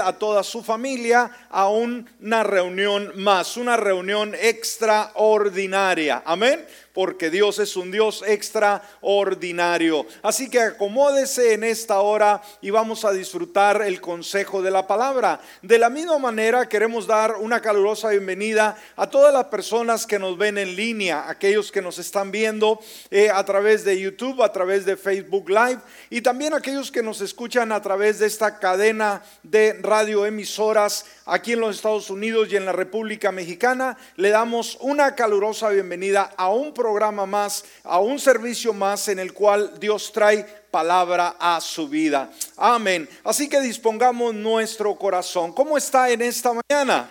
[0.00, 6.22] a toda su familia a una reunión más, una reunión extraordinaria.
[6.24, 6.66] Amén
[6.98, 10.04] porque Dios es un Dios extraordinario.
[10.20, 15.40] Así que acomódese en esta hora y vamos a disfrutar el consejo de la palabra.
[15.62, 20.36] De la misma manera queremos dar una calurosa bienvenida a todas las personas que nos
[20.36, 22.80] ven en línea, aquellos que nos están viendo
[23.12, 25.78] eh, a través de YouTube, a través de Facebook Live
[26.10, 31.60] y también aquellos que nos escuchan a través de esta cadena de radioemisoras aquí en
[31.60, 33.96] los Estados Unidos y en la República Mexicana.
[34.16, 39.32] Le damos una calurosa bienvenida a un programa más, a un servicio más en el
[39.32, 42.30] cual Dios trae palabra a su vida.
[42.56, 43.08] Amén.
[43.24, 45.52] Así que dispongamos nuestro corazón.
[45.52, 47.08] ¿Cómo está en esta mañana?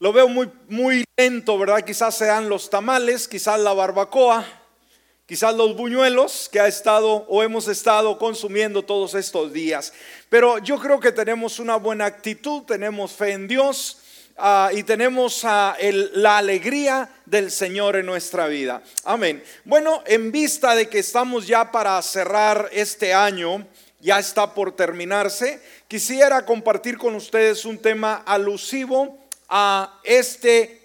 [0.00, 1.84] Lo veo muy, muy lento, ¿verdad?
[1.84, 4.44] Quizás sean los tamales, quizás la barbacoa,
[5.28, 9.92] quizás los buñuelos que ha estado o hemos estado consumiendo todos estos días.
[10.28, 13.98] Pero yo creo que tenemos una buena actitud, tenemos fe en Dios
[14.40, 15.76] Ah, y tenemos ah,
[16.12, 18.80] la alegría del Señor en nuestra vida.
[19.02, 19.42] Amén.
[19.64, 23.66] Bueno, en vista de que estamos ya para cerrar este año,
[23.98, 30.77] ya está por terminarse, quisiera compartir con ustedes un tema alusivo a este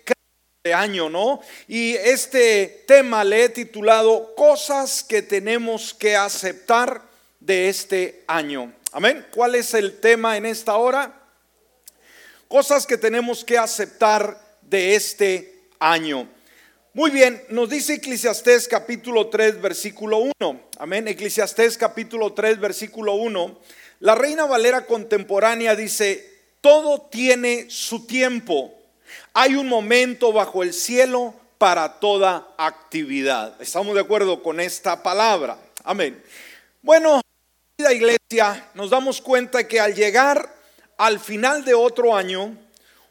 [0.71, 1.41] año, ¿no?
[1.67, 7.01] Y este tema le he titulado Cosas que tenemos que aceptar
[7.41, 8.71] de este año.
[8.93, 9.25] Amén.
[9.33, 11.19] ¿Cuál es el tema en esta hora?
[12.47, 16.29] Cosas que tenemos que aceptar de este año.
[16.93, 20.61] Muy bien, nos dice Eclesiastés capítulo 3, versículo 1.
[20.77, 21.09] Amén.
[21.09, 23.59] Eclesiastés capítulo 3, versículo 1.
[23.99, 26.25] La Reina Valera contemporánea dice,
[26.61, 28.82] todo tiene su tiempo.
[29.33, 33.61] Hay un momento bajo el cielo para toda actividad.
[33.61, 35.57] ¿Estamos de acuerdo con esta palabra?
[35.83, 36.21] Amén.
[36.81, 37.21] Bueno,
[37.77, 40.53] la iglesia, nos damos cuenta que al llegar
[40.97, 42.57] al final de otro año,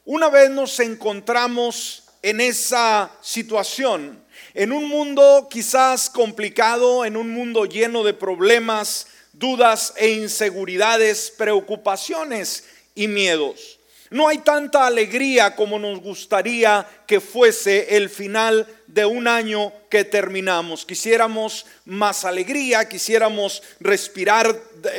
[0.05, 4.23] una vez nos encontramos en esa situación,
[4.55, 12.64] en un mundo quizás complicado, en un mundo lleno de problemas, dudas e inseguridades, preocupaciones
[12.95, 13.79] y miedos.
[14.12, 20.05] No hay tanta alegría como nos gustaría que fuese el final de un año que
[20.05, 20.84] terminamos.
[20.84, 24.55] Quisiéramos más alegría, quisiéramos respirar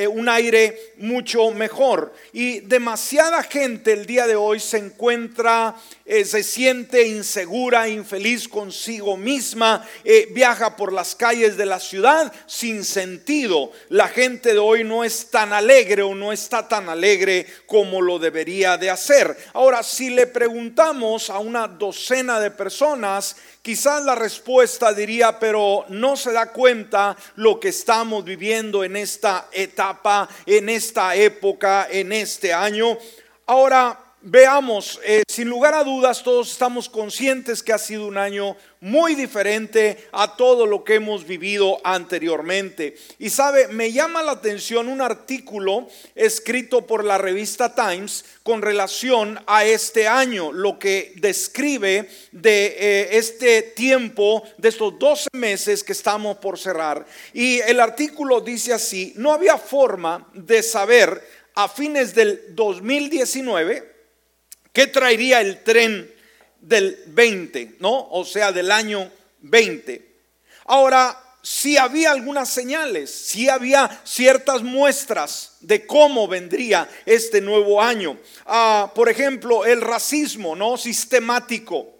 [0.09, 2.13] un aire mucho mejor.
[2.31, 9.17] Y demasiada gente el día de hoy se encuentra, eh, se siente insegura, infeliz consigo
[9.17, 13.71] misma, eh, viaja por las calles de la ciudad sin sentido.
[13.89, 18.19] La gente de hoy no es tan alegre o no está tan alegre como lo
[18.19, 19.35] debería de hacer.
[19.53, 26.17] Ahora, si le preguntamos a una docena de personas, Quizás la respuesta diría, pero no
[26.17, 29.72] se da cuenta lo que estamos viviendo en esta etapa,
[30.45, 32.97] en esta época, en este año.
[33.45, 38.55] Ahora, veamos, eh, sin lugar a dudas todos estamos conscientes que ha sido un año
[38.79, 42.95] muy diferente a todo lo que hemos vivido anteriormente.
[43.19, 49.39] Y sabe, me llama la atención un artículo escrito por la revista Times con relación
[49.45, 55.93] a este año, lo que describe de eh, este tiempo, de estos 12 meses que
[55.93, 57.05] estamos por cerrar.
[57.33, 61.21] Y el artículo dice así, no había forma de saber
[61.55, 63.92] a fines del 2019,
[64.73, 66.11] ¿Qué traería el tren
[66.59, 68.09] del 20, no?
[68.09, 69.09] O sea, del año
[69.41, 70.13] 20.
[70.65, 78.17] Ahora, si había algunas señales, si había ciertas muestras de cómo vendría este nuevo año.
[78.47, 80.75] Ah, por ejemplo, el racismo, ¿no?
[80.77, 81.92] Sistemático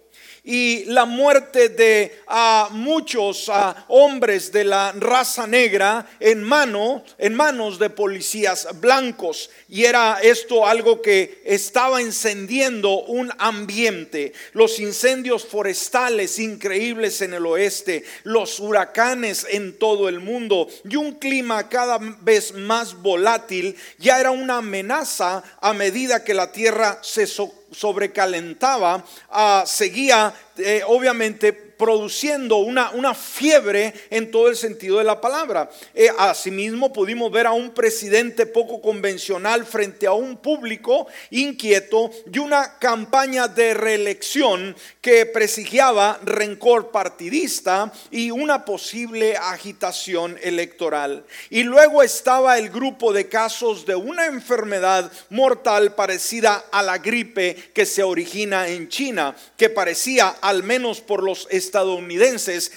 [0.44, 3.50] y la muerte de a muchos
[3.88, 9.50] hombres de la raza negra en mano en manos de policías blancos.
[9.68, 14.34] Y era esto algo que estaba encendiendo un ambiente.
[14.52, 21.12] Los incendios forestales increíbles en el oeste los huracanes en todo el mundo y un
[21.12, 27.26] clima cada vez más volátil ya era una amenaza a medida que la tierra se
[27.74, 35.20] sobrecalentaba, ah, seguía eh, obviamente produciendo una, una fiebre en todo el sentido de la
[35.20, 35.70] palabra.
[35.94, 42.38] Eh, asimismo, pudimos ver a un presidente poco convencional frente a un público inquieto y
[42.38, 51.24] una campaña de reelección que presigiaba rencor partidista y una posible agitación electoral.
[51.50, 57.54] Y luego estaba el grupo de casos de una enfermedad mortal parecida a la gripe
[57.74, 62.70] que se origina en China, que parecía, al menos por los estadounidenses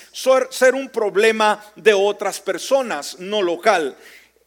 [0.49, 3.95] ser un problema de otras personas, no local.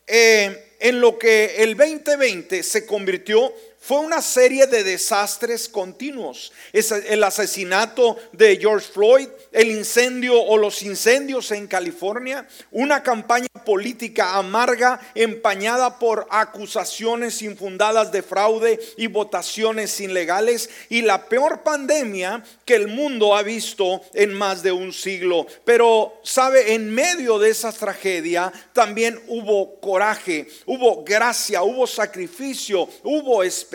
[0.08, 6.53] Eh, en lo que el 2020 se convirtió fue una serie de desastres continuos.
[6.73, 14.37] El asesinato de George Floyd, el incendio o los incendios en California, una campaña política
[14.37, 22.75] amarga empañada por acusaciones infundadas de fraude y votaciones ilegales y la peor pandemia que
[22.75, 25.47] el mundo ha visto en más de un siglo.
[25.65, 33.43] Pero, sabe, en medio de esa tragedia también hubo coraje, hubo gracia, hubo sacrificio, hubo
[33.43, 33.69] esperanza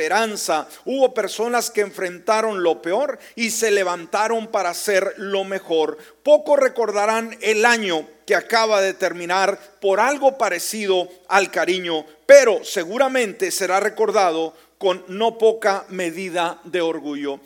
[0.85, 5.97] Hubo personas que enfrentaron lo peor y se levantaron para hacer lo mejor.
[6.23, 13.51] Pocos recordarán el año que acaba de terminar por algo parecido al cariño, pero seguramente
[13.51, 17.39] será recordado con no poca medida de orgullo.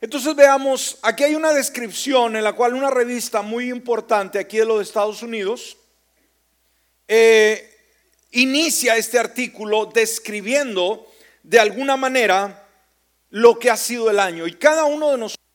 [0.00, 4.64] Entonces veamos, aquí hay una descripción en la cual una revista muy importante aquí de
[4.64, 5.76] los Estados Unidos
[7.06, 7.68] eh,
[8.32, 11.06] inicia este artículo describiendo
[11.42, 12.66] de alguna manera
[13.30, 14.46] lo que ha sido el año.
[14.46, 15.46] Y cada uno de nosotros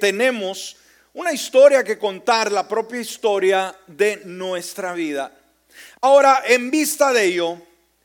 [0.00, 0.76] tenemos
[1.14, 5.32] una historia que contar, la propia historia de nuestra vida.
[6.00, 7.58] Ahora, en vista de ello,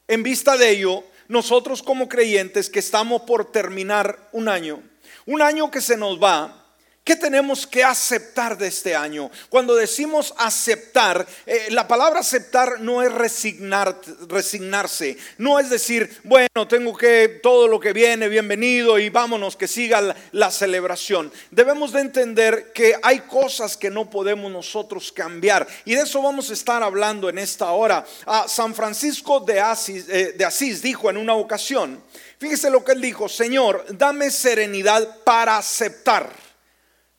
[0.08, 4.82] en vista de ello, nosotros como creyentes que estamos por terminar un año,
[5.26, 6.67] un año que se nos va,
[7.08, 9.32] ¿Qué tenemos que aceptar de este año?
[9.48, 16.68] Cuando decimos aceptar, eh, la palabra aceptar no es resignar, resignarse, no es decir, bueno,
[16.68, 21.32] tengo que todo lo que viene, bienvenido y vámonos, que siga la, celebración.
[21.50, 26.50] Debemos de entender que hay cosas que no podemos nosotros cambiar y de eso vamos
[26.50, 28.06] a estar hablando en esta hora.
[28.50, 32.04] San Francisco de Asís, eh, de Asís dijo en una ocasión,
[32.38, 36.47] fíjese lo que él dijo, Señor, dame serenidad para aceptar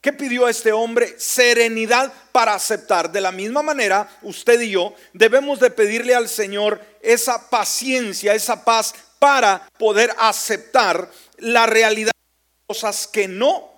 [0.08, 1.16] ¿Qué pidió este hombre?
[1.18, 3.12] Serenidad para aceptar.
[3.12, 8.64] De la misma manera, usted y yo debemos de pedirle al Señor esa paciencia, esa
[8.64, 13.70] paz para poder aceptar la realidad de cosas que no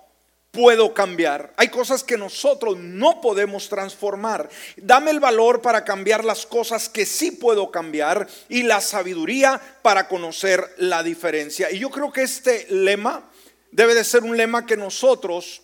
[0.51, 1.51] puedo cambiar.
[1.57, 4.47] Hay cosas que nosotros no podemos transformar.
[4.77, 10.07] Dame el valor para cambiar las cosas que sí puedo cambiar y la sabiduría para
[10.07, 11.69] conocer la diferencia.
[11.69, 13.29] Y yo creo que este lema
[13.71, 15.61] debe de ser un lema que nosotros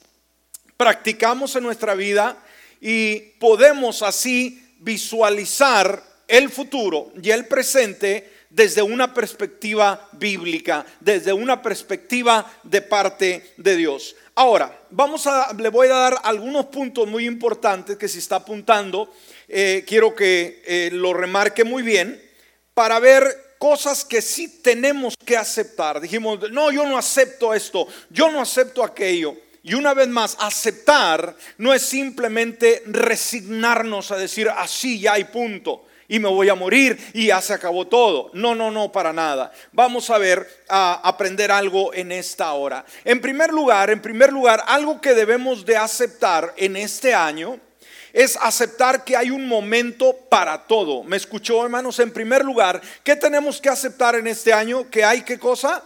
[0.78, 2.38] practicamos en nuestra vida
[2.80, 11.62] y podemos así visualizar el futuro y el presente desde una perspectiva bíblica, desde una
[11.62, 14.16] perspectiva de parte de Dios.
[14.36, 19.12] Ahora, vamos a, le voy a dar algunos puntos muy importantes que si está apuntando,
[19.48, 22.22] eh, quiero que eh, lo remarque muy bien
[22.74, 26.00] para ver cosas que sí tenemos que aceptar.
[26.00, 29.36] Dijimos, no, yo no acepto esto, yo no acepto aquello.
[29.68, 35.84] Y una vez más, aceptar no es simplemente resignarnos a decir así ya hay punto
[36.08, 38.32] y me voy a morir y ya se acabó todo.
[38.32, 39.52] No, no, no, para nada.
[39.74, 42.86] Vamos a ver, a aprender algo en esta hora.
[43.04, 47.60] En primer lugar, en primer lugar, algo que debemos de aceptar en este año
[48.14, 51.04] es aceptar que hay un momento para todo.
[51.04, 52.00] ¿Me escuchó, hermanos?
[52.00, 54.90] En primer lugar, ¿qué tenemos que aceptar en este año?
[54.90, 55.84] Que hay qué cosa?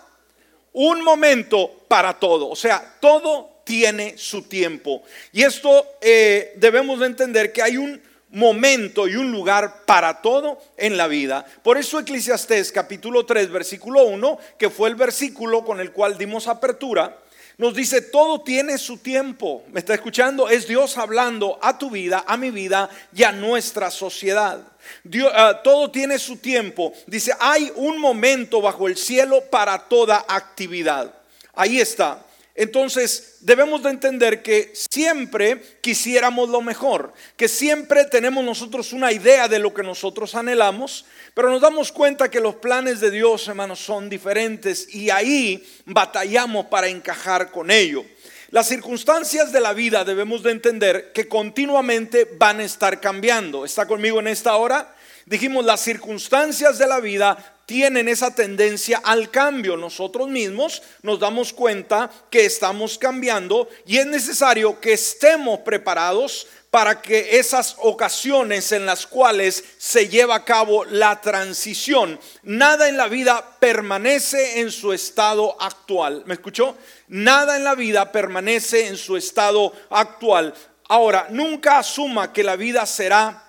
[0.72, 2.48] Un momento para todo.
[2.48, 5.04] O sea, todo tiene su tiempo.
[5.32, 10.62] Y esto eh, debemos de entender que hay un momento y un lugar para todo
[10.78, 11.46] en la vida.
[11.64, 16.48] Por eso Eclesiastés capítulo 3 versículo 1, que fue el versículo con el cual dimos
[16.48, 17.18] apertura,
[17.58, 19.64] nos dice, todo tiene su tiempo.
[19.72, 20.50] ¿Me está escuchando?
[20.50, 24.62] Es Dios hablando a tu vida, a mi vida y a nuestra sociedad.
[25.04, 26.92] Dios, ah, todo tiene su tiempo.
[27.06, 31.14] Dice, hay un momento bajo el cielo para toda actividad.
[31.54, 32.26] Ahí está.
[32.54, 39.48] Entonces debemos de entender que siempre quisiéramos lo mejor, que siempre tenemos nosotros una idea
[39.48, 43.80] de lo que nosotros anhelamos, pero nos damos cuenta que los planes de Dios, hermanos,
[43.80, 48.04] son diferentes y ahí batallamos para encajar con ello.
[48.50, 53.64] Las circunstancias de la vida debemos de entender que continuamente van a estar cambiando.
[53.64, 54.94] ¿Está conmigo en esta hora?
[55.26, 59.78] Dijimos, las circunstancias de la vida tienen esa tendencia al cambio.
[59.78, 67.02] Nosotros mismos nos damos cuenta que estamos cambiando y es necesario que estemos preparados para
[67.02, 73.08] que esas ocasiones en las cuales se lleva a cabo la transición, nada en la
[73.08, 76.24] vida permanece en su estado actual.
[76.26, 76.76] ¿Me escuchó?
[77.08, 80.54] Nada en la vida permanece en su estado actual.
[80.90, 83.46] Ahora, nunca asuma que la vida será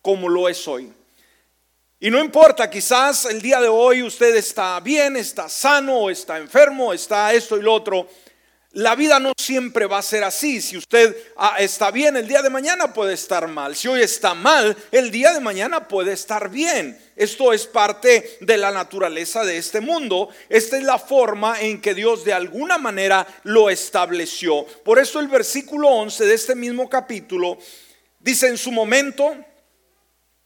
[0.00, 0.94] como lo es hoy.
[1.98, 6.92] Y no importa, quizás el día de hoy usted está bien, está sano, está enfermo,
[6.92, 8.06] está esto y lo otro.
[8.72, 10.60] la vida no siempre va a ser así.
[10.60, 13.74] Si usted ah, está bien, el día de mañana puede estar mal.
[13.74, 16.98] Si hoy está mal, el día de mañana puede estar bien.
[17.16, 20.28] Esto es parte de la naturaleza de este mundo.
[20.50, 24.66] Esta es la forma en que Dios de alguna manera lo estableció.
[24.84, 27.56] Por eso el versículo 11 de este mismo capítulo
[28.20, 29.34] dice en su momento,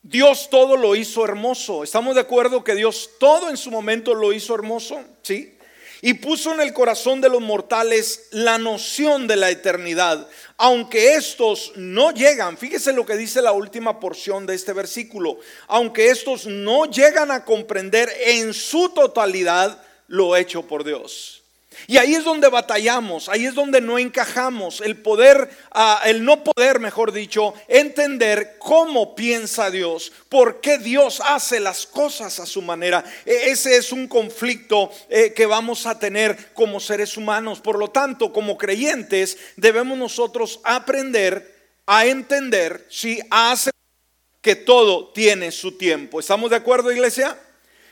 [0.03, 1.85] Dios todo lo hizo hermoso.
[1.85, 5.01] ¿Estamos de acuerdo que Dios todo en su momento lo hizo hermoso?
[5.23, 5.57] Sí
[6.03, 10.27] y puso en el corazón de los mortales la noción de la eternidad,
[10.57, 16.11] aunque estos no llegan, fíjese lo que dice la última porción de este versículo, aunque
[16.11, 21.40] estos no llegan a comprender en su totalidad lo hecho por Dios.
[21.87, 26.45] Y ahí es donde batallamos, ahí es donde no encajamos, el poder, ah, el no
[26.45, 32.63] poder, mejor dicho, entender cómo piensa Dios, por qué Dios hace las cosas a su
[32.63, 33.05] manera.
[33.25, 37.61] E, ese es un conflicto eh, que vamos a tener como seres humanos.
[37.61, 43.71] Por lo tanto, como creyentes, debemos nosotros aprender a entender, si hace
[44.41, 46.21] que todo tiene su tiempo.
[46.21, 47.39] ¿Estamos de acuerdo, iglesia?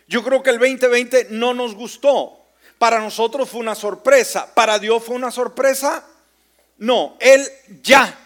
[0.06, 2.47] Yo creo que el 2020 no nos gustó.
[2.78, 4.52] Para nosotros fue una sorpresa.
[4.54, 6.04] Para Dios fue una sorpresa.
[6.78, 7.46] No, Él
[7.82, 8.16] ya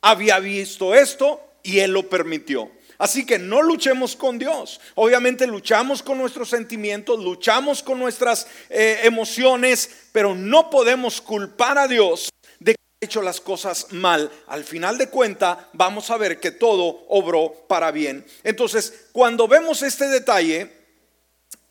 [0.00, 2.70] había visto esto y Él lo permitió.
[2.98, 4.78] Así que no luchemos con Dios.
[4.94, 11.88] Obviamente luchamos con nuestros sentimientos, luchamos con nuestras eh, emociones, pero no podemos culpar a
[11.88, 12.28] Dios
[12.58, 14.30] de que ha hecho las cosas mal.
[14.48, 18.24] Al final de cuenta vamos a ver que todo obró para bien.
[18.44, 20.70] Entonces, cuando vemos este detalle,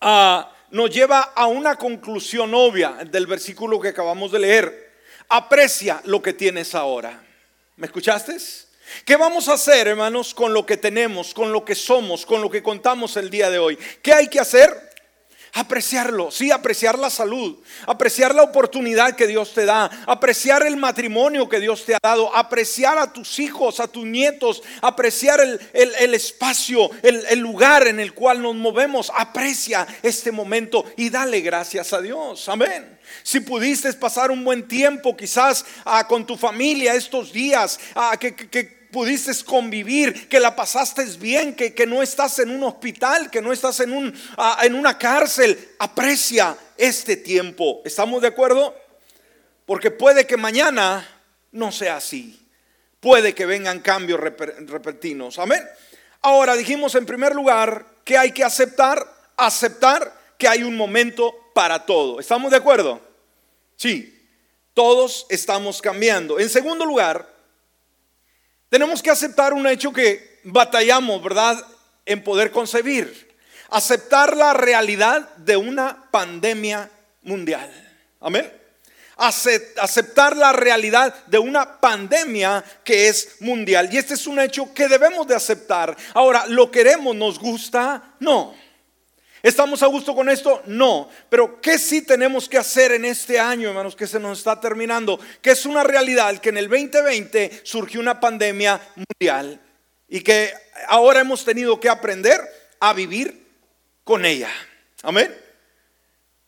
[0.01, 4.89] a nos lleva a una conclusión obvia del versículo que acabamos de leer.
[5.29, 7.21] Aprecia lo que tienes ahora.
[7.75, 8.37] ¿Me escuchaste?
[9.05, 12.49] ¿Qué vamos a hacer, hermanos, con lo que tenemos, con lo que somos, con lo
[12.49, 13.77] que contamos el día de hoy?
[14.01, 14.88] ¿Qué hay que hacer?
[15.53, 21.49] Apreciarlo, sí, apreciar la salud, apreciar la oportunidad que Dios te da, apreciar el matrimonio
[21.49, 26.91] que Dios te ha dado, apreciar a tus hijos, a tus nietos, apreciar el, espacio,
[27.01, 29.11] el, lugar en el cual nos movemos.
[29.15, 32.47] Aprecia este momento y dale gracias a Dios.
[32.47, 32.99] Amén.
[33.23, 38.78] Si pudiste pasar un buen tiempo quizás ah, con tu familia estos días, ah, que
[38.91, 43.51] pudiste convivir, que la pasaste bien, que, que, no estás en un hospital, que no
[43.51, 45.75] estás en, un, ah, en una cárcel.
[45.79, 47.81] Aprecia este tiempo.
[47.85, 48.75] ¿Estamos de acuerdo?
[49.65, 51.07] Porque puede que mañana
[51.51, 52.47] no sea así.
[52.99, 55.39] Puede que vengan cambios repentinos.
[55.39, 55.63] Amén.
[56.21, 59.05] Ahora dijimos en primer lugar que hay que aceptar,
[59.37, 62.19] aceptar que hay un momento para todo.
[62.19, 63.01] ¿Estamos de acuerdo?
[63.75, 64.15] Sí.
[64.73, 66.39] Todos estamos cambiando.
[66.39, 67.28] En segundo lugar,
[68.69, 71.63] tenemos que aceptar un hecho que batallamos, ¿verdad?,
[72.05, 73.29] en poder concebir.
[73.69, 76.89] Aceptar la realidad de una pandemia
[77.21, 77.69] mundial.
[78.19, 78.51] Amén.
[79.17, 83.89] Aceptar la realidad de una pandemia que es mundial.
[83.91, 85.95] Y este es un hecho que debemos de aceptar.
[86.13, 87.15] Ahora, ¿lo queremos?
[87.15, 88.15] ¿Nos gusta?
[88.19, 88.55] No.
[89.41, 90.61] ¿Estamos a gusto con esto?
[90.65, 91.09] No.
[91.29, 95.19] Pero ¿qué sí tenemos que hacer en este año, hermanos, que se nos está terminando?
[95.41, 99.61] Que es una realidad que en el 2020 surgió una pandemia mundial
[100.07, 100.51] y que
[100.87, 102.41] ahora hemos tenido que aprender
[102.79, 103.47] a vivir
[104.03, 104.49] con ella.
[105.03, 105.35] Amén.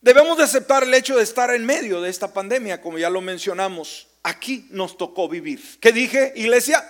[0.00, 3.20] Debemos de aceptar el hecho de estar en medio de esta pandemia, como ya lo
[3.20, 4.08] mencionamos.
[4.24, 5.78] Aquí nos tocó vivir.
[5.80, 6.84] ¿Qué dije, iglesia?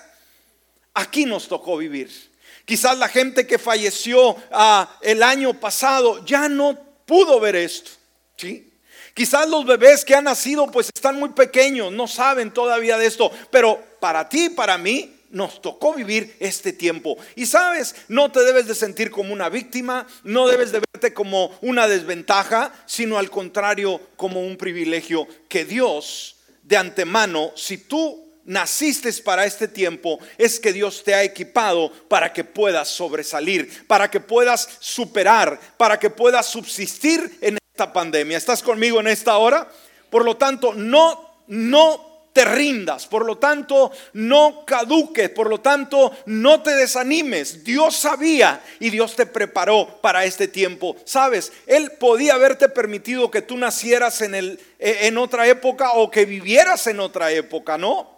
[0.94, 2.31] Aquí nos tocó vivir.
[2.64, 7.90] Quizás la gente que falleció ah, el año pasado ya no pudo ver esto.
[8.36, 8.72] ¿sí?
[9.14, 13.30] Quizás los bebés que han nacido pues están muy pequeños, no saben todavía de esto,
[13.50, 17.16] pero para ti, para mí, nos tocó vivir este tiempo.
[17.34, 21.56] Y sabes, no te debes de sentir como una víctima, no debes de verte como
[21.62, 29.12] una desventaja, sino al contrario como un privilegio que Dios de antemano, si tú naciste
[29.22, 34.20] para este tiempo es que Dios te ha equipado para que puedas sobresalir, para que
[34.20, 38.38] puedas superar, para que puedas subsistir en esta pandemia.
[38.38, 39.70] ¿Estás conmigo en esta hora?
[40.10, 46.12] Por lo tanto, no, no te rindas, por lo tanto, no caduques, por lo tanto,
[46.26, 47.62] no te desanimes.
[47.62, 50.96] Dios sabía y Dios te preparó para este tiempo.
[51.04, 56.24] Sabes, Él podía haberte permitido que tú nacieras en, el, en otra época o que
[56.24, 58.11] vivieras en otra época, ¿no?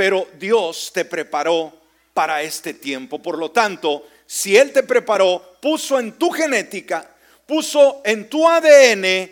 [0.00, 1.70] Pero Dios te preparó
[2.14, 3.20] para este tiempo.
[3.20, 7.06] Por lo tanto, si Él te preparó, puso en tu genética,
[7.44, 9.30] puso en tu ADN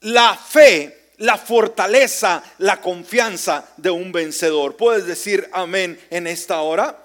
[0.00, 4.76] la fe, la fortaleza, la confianza de un vencedor.
[4.76, 7.03] ¿Puedes decir amén en esta hora?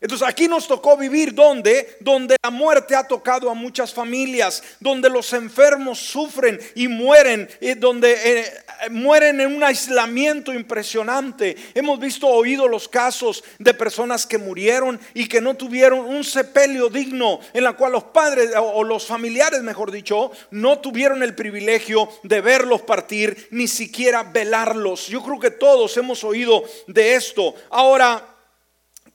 [0.00, 5.10] Entonces aquí nos tocó vivir donde, donde la muerte ha tocado a muchas familias, donde
[5.10, 8.52] los enfermos sufren y mueren, y donde eh,
[8.90, 11.54] mueren en un aislamiento impresionante.
[11.74, 16.88] Hemos visto, oído los casos de personas que murieron y que no tuvieron un sepelio
[16.88, 22.08] digno, en la cual los padres o los familiares, mejor dicho, no tuvieron el privilegio
[22.22, 25.08] de verlos partir, ni siquiera velarlos.
[25.08, 27.54] Yo creo que todos hemos oído de esto.
[27.68, 28.29] Ahora,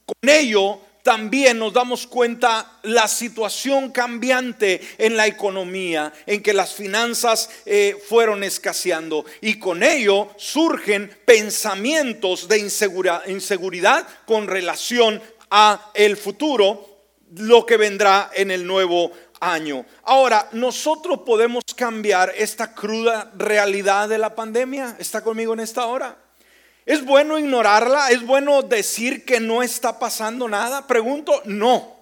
[0.06, 6.74] con ello también nos damos cuenta la situación cambiante en la economía, en que las
[6.74, 12.58] finanzas eh, fueron escaseando y con ello surgen pensamientos de
[13.28, 15.22] inseguridad con relación
[15.52, 17.04] a el futuro,
[17.36, 19.86] lo que vendrá en el nuevo año.
[20.06, 24.96] Ahora, nosotros podemos cambiar esta cruda realidad de la pandemia.
[24.98, 26.25] ¿Está conmigo en esta hora?
[26.86, 28.12] ¿Es bueno ignorarla?
[28.12, 30.86] ¿Es bueno decir que no está pasando nada?
[30.86, 31.96] Pregunto, no.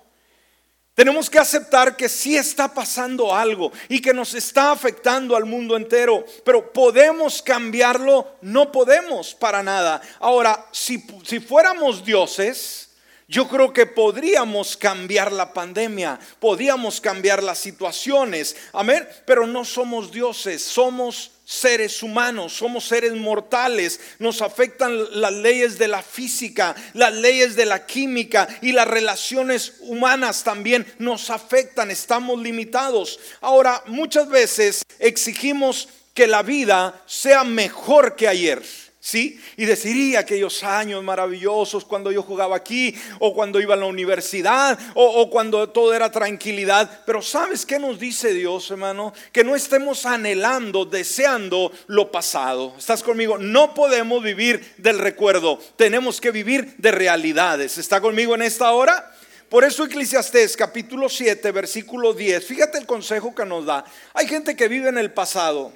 [0.93, 5.75] Tenemos que aceptar que sí está pasando algo y que nos está afectando al mundo
[5.75, 10.01] entero, pero podemos cambiarlo, no podemos para nada.
[10.19, 12.89] Ahora, si, si fuéramos dioses,
[13.27, 20.11] yo creo que podríamos cambiar la pandemia, podríamos cambiar las situaciones, amén, pero no somos
[20.11, 27.13] dioses, somos seres humanos, somos seres mortales, nos afectan las leyes de la física, las
[27.13, 33.19] leyes de la química y las relaciones humanas también nos afectan, estamos limitados.
[33.41, 38.61] Ahora, muchas veces exigimos que la vida sea mejor que ayer.
[39.05, 39.37] ¿Sí?
[39.57, 44.79] Y deciría aquellos años maravillosos cuando yo jugaba aquí, o cuando iba a la universidad,
[44.93, 47.01] o, cuando todo era tranquilidad.
[47.05, 49.11] Pero ¿sabes qué nos dice Dios, hermano?
[49.33, 52.75] Que no estemos anhelando, deseando lo pasado.
[52.77, 53.37] ¿Estás conmigo?
[53.37, 57.77] No podemos vivir del recuerdo, tenemos que vivir de realidades.
[57.77, 59.13] ¿Está conmigo en esta hora?
[59.49, 63.83] Por eso Eclesiastés capítulo 7, versículo 10, fíjate el consejo que nos da.
[64.13, 65.73] Hay gente que vive en el pasado.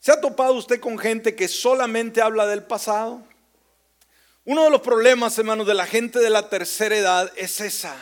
[0.00, 3.22] ¿Se ha topado usted con gente que solamente habla del pasado?
[4.46, 7.94] Uno de los problemas, hermanos, de la gente de la tercera edad es esa,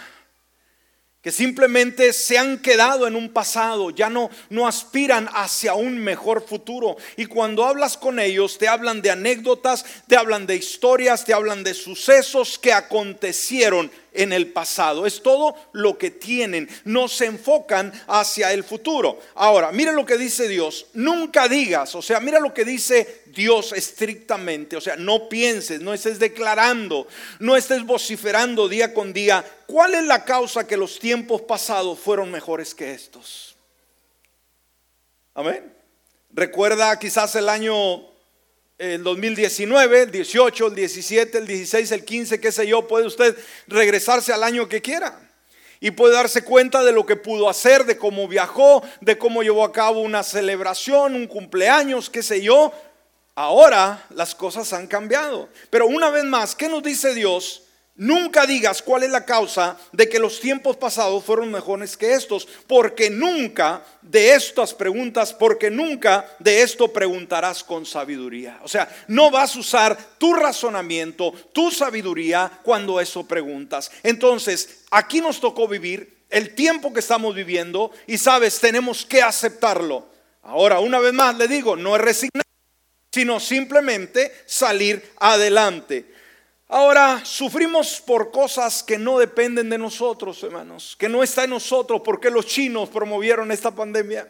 [1.23, 6.47] que simplemente se han quedado en un pasado, ya no, no aspiran hacia un mejor
[6.47, 6.97] futuro.
[7.17, 11.65] Y cuando hablas con ellos, te hablan de anécdotas, te hablan de historias, te hablan
[11.65, 15.07] de sucesos que acontecieron en el pasado.
[15.07, 16.69] Es todo lo que tienen.
[16.85, 19.21] No se enfocan hacia el futuro.
[19.35, 20.87] Ahora, mira lo que dice Dios.
[20.95, 24.77] Nunca digas, o sea, mira lo que dice Dios estrictamente.
[24.77, 27.07] O sea, no pienses, no estés declarando,
[27.39, 29.45] no estés vociferando día con día.
[29.67, 33.57] ¿Cuál es la causa que los tiempos pasados fueron mejores que estos?
[35.35, 35.73] Amén.
[36.33, 38.09] Recuerda quizás el año
[38.77, 43.37] el 2019, el 18, el 17, el 16, el 15, qué sé yo, puede usted
[43.69, 45.21] regresarse al año que quiera.
[45.81, 49.65] Y puede darse cuenta de lo que pudo hacer, de cómo viajó, de cómo llevó
[49.65, 52.73] a cabo una celebración, un cumpleaños, qué sé yo.
[53.39, 55.49] Ahora las cosas han cambiado.
[55.71, 57.63] Pero una vez más, ¿qué nos dice Dios?
[57.95, 62.49] Nunca digas cuál es la causa de que los tiempos pasados fueron mejores que estos,
[62.67, 68.59] porque nunca de estas preguntas, porque nunca de esto preguntarás con sabiduría.
[68.65, 73.93] O sea, no vas a usar tu razonamiento, tu sabiduría cuando eso preguntas.
[74.03, 80.09] Entonces, aquí nos tocó vivir el tiempo que estamos viviendo y sabes, tenemos que aceptarlo.
[80.43, 82.43] Ahora, una vez más le digo, no es resignar,
[83.11, 86.07] sino simplemente salir adelante.
[86.69, 92.03] Ahora, sufrimos por cosas que no dependen de nosotros, hermanos, que no está en nosotros.
[92.03, 94.29] ¿Por qué los chinos promovieron esta pandemia?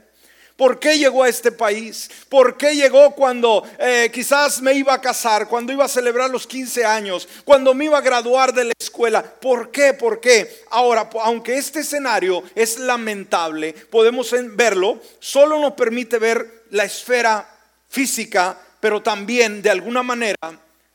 [0.58, 2.10] ¿Por qué llegó a este país?
[2.28, 6.48] ¿Por qué llegó cuando eh, quizás me iba a casar, cuando iba a celebrar los
[6.48, 9.22] 15 años, cuando me iba a graduar de la escuela?
[9.22, 9.94] ¿Por qué?
[9.94, 10.64] ¿Por qué?
[10.70, 17.48] Ahora, aunque este escenario es lamentable, podemos verlo, solo nos permite ver la esfera
[17.88, 20.36] física, pero también de alguna manera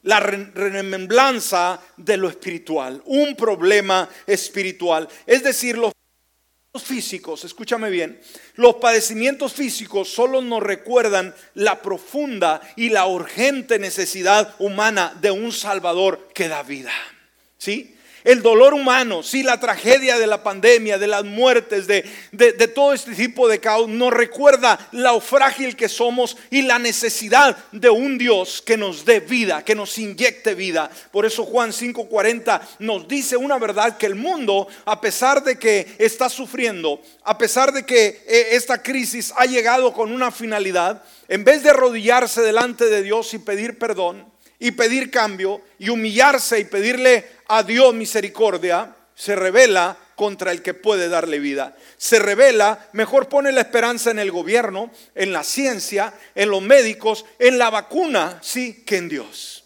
[0.04, 5.08] la remembranza de lo espiritual, un problema espiritual.
[5.26, 5.93] Es decir, los
[6.84, 8.19] físicos, escúchame bien,
[8.56, 15.52] los padecimientos físicos solo nos recuerdan la profunda y la urgente necesidad humana de un
[15.52, 16.91] Salvador que da vida.
[17.58, 17.93] ¿Sí?
[18.24, 22.04] El dolor humano, sí, la tragedia de la pandemia, de las muertes, de,
[22.74, 27.90] todo este tipo de caos, nos recuerda lo frágil que somos y la necesidad de
[27.90, 30.90] un Dios que nos dé vida, que nos inyecte vida.
[31.12, 35.96] Por eso Juan 5:40 nos dice una verdad que el mundo, a pesar de que
[35.98, 41.44] está sufriendo, a pesar de que eh, esta crisis ha llegado con una finalidad, en
[41.44, 44.34] vez de arrodillarse delante de Dios y pedir perdón,
[44.64, 47.26] y pedir cambio y humillarse y pedirle
[47.58, 51.76] a Dios misericordia, se revela contra el que puede darle vida.
[51.98, 57.26] Se revela, mejor pone la esperanza en el gobierno, en la ciencia, en los médicos,
[57.39, 59.63] en la vacuna, sí, que en Dios.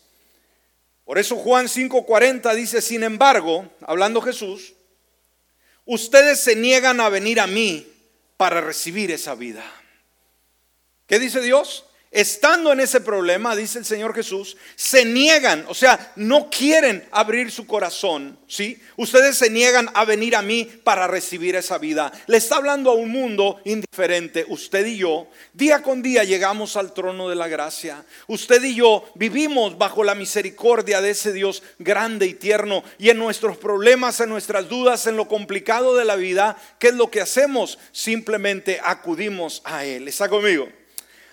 [1.06, 4.73] Por eso Juan 5:40 dice, sin embargo, hablando Jesús,
[5.86, 7.88] ustedes se niegan a venir a mí
[8.36, 9.63] para recibir esa vida.
[11.08, 11.86] ¿Qué dice Dios?
[12.12, 17.52] Estando en ese problema, dice el Señor Jesús, se niegan, o sea, no quieren abrir
[17.52, 18.82] su corazón, ¿sí?
[18.96, 22.12] Ustedes se niegan a venir a mí para recibir esa vida.
[22.28, 24.46] Le está hablando a un mundo indiferente.
[24.48, 28.06] Usted y yo, día con día llegamos al trono de la gracia.
[28.28, 32.84] Usted y yo vivimos bajo la misericordia de ese Dios grande y tierno.
[32.98, 36.96] Y en nuestros problemas, en nuestras dudas, en lo complicado de la vida, ¿qué es
[36.96, 37.78] lo que hacemos?
[37.91, 40.08] Simplemente acudimos a Él.
[40.08, 40.67] ¿Está conmigo?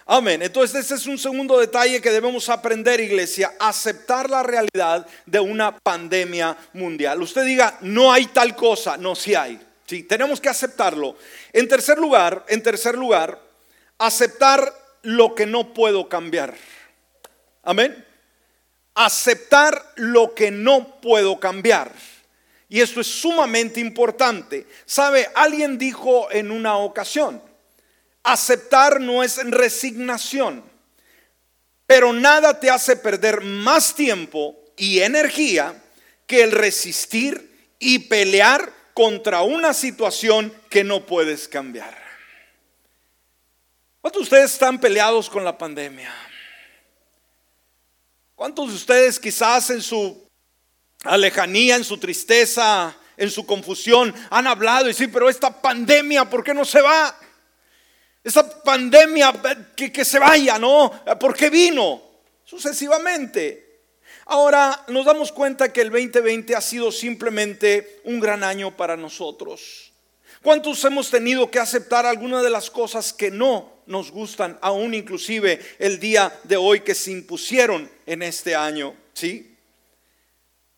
[0.06, 0.42] Amén.
[0.42, 5.78] Entonces este es un segundo detalle que debemos aprender, iglesia, aceptar la realidad de una
[5.78, 7.22] pandemia mundial.
[7.22, 9.58] Usted diga, no hay tal cosa, no, sí hay.
[9.86, 11.16] Sí, tenemos que aceptarlo.
[11.52, 13.40] En tercer lugar, en tercer lugar,
[13.98, 16.54] aceptar lo que no puedo cambiar.
[17.62, 18.04] Amén.
[18.94, 21.92] Aceptar lo que no puedo cambiar.
[22.68, 24.66] Y esto es sumamente importante.
[24.84, 25.28] ¿Sabe?
[25.34, 27.42] Alguien dijo en una ocasión,
[28.24, 30.64] Aceptar no es resignación,
[31.86, 35.80] pero nada te hace perder más tiempo y energía
[36.26, 42.02] que el resistir y pelear contra una situación que no puedes cambiar.
[44.00, 46.12] ¿Cuántos de ustedes están peleados con la pandemia?
[48.34, 50.28] ¿Cuántos de ustedes quizás en su
[51.04, 56.42] alejanía, en su tristeza, en su confusión, han hablado y sí, pero esta pandemia, ¿por
[56.42, 57.16] qué no se va?
[58.24, 59.34] Esa pandemia,
[59.76, 60.90] que, que se vaya, ¿no?
[61.20, 62.02] ¿Por qué vino?
[62.42, 63.82] Sucesivamente.
[64.26, 69.92] Ahora nos damos cuenta que el 2020 ha sido simplemente un gran año para nosotros.
[70.42, 75.60] ¿Cuántos hemos tenido que aceptar algunas de las cosas que no nos gustan, aún inclusive
[75.78, 78.94] el día de hoy que se impusieron en este año?
[79.12, 79.56] ¿Sí?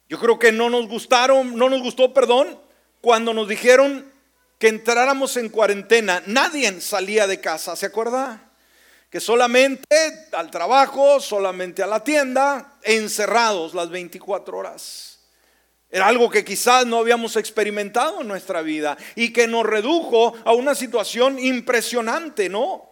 [0.08, 2.58] Yo creo que no nos gustaron, no nos gustó, perdón,
[3.00, 4.10] cuando nos dijeron
[4.58, 8.50] que entráramos en cuarentena, nadie salía de casa, ¿se acuerda?
[9.10, 9.86] Que solamente
[10.32, 15.18] al trabajo, solamente a la tienda, encerrados las 24 horas.
[15.90, 20.52] Era algo que quizás no habíamos experimentado en nuestra vida y que nos redujo a
[20.52, 22.90] una situación impresionante, ¿no?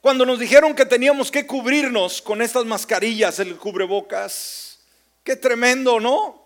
[0.00, 4.78] Cuando nos dijeron que teníamos que cubrirnos con estas mascarillas, el cubrebocas,
[5.22, 6.40] qué tremendo, ¿no?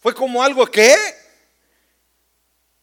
[0.00, 0.94] Fue como algo que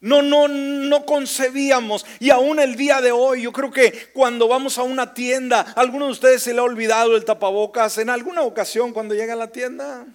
[0.06, 2.06] no, no, no concebíamos.
[2.20, 5.82] Y aún el día de hoy, yo creo que cuando vamos a una tienda, ¿a
[5.82, 9.36] alguno de ustedes se le ha olvidado el tapabocas en alguna ocasión cuando llega a
[9.36, 10.06] la tienda?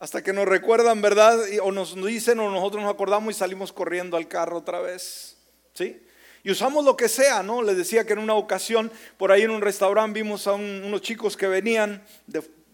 [0.00, 1.38] Hasta que nos recuerdan, ¿verdad?
[1.62, 5.36] O nos dicen o nosotros nos acordamos y salimos corriendo al carro otra vez.
[5.72, 6.02] ¿Sí?
[6.42, 7.62] Y usamos lo que sea, ¿no?
[7.62, 11.36] Les decía que en una ocasión, por ahí en un restaurante, vimos a unos chicos
[11.36, 12.04] que venían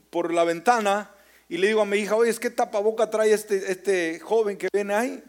[0.09, 1.11] por la ventana
[1.51, 4.69] y le digo a mi hija, oye, es que tapaboca trae este, este joven que
[4.73, 5.23] viene ahí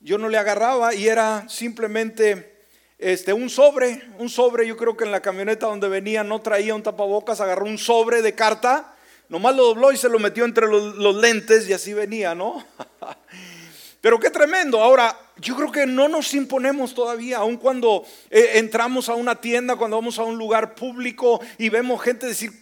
[0.00, 2.64] yo no le agarraba y era simplemente
[2.98, 6.74] este, un sobre, un sobre, yo creo que en la camioneta donde venía no traía
[6.74, 8.94] un tapabocas, agarró un sobre de carta,
[9.28, 12.64] nomás lo dobló y se lo metió entre los, lentes y así venía, ¿no?
[14.00, 14.82] Pero qué tremendo.
[14.82, 19.76] Ahora, yo creo que no nos imponemos todavía, aun cuando eh, entramos a una tienda,
[19.76, 22.59] cuando vamos a un lugar público y vemos gente decir,